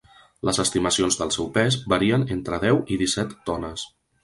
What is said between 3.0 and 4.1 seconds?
disset tones.